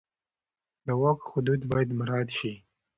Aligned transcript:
د 0.85 0.87
واک 1.01 1.19
حدود 1.31 1.61
باید 1.71 1.89
مراعت 1.99 2.29
شي. 2.37 2.53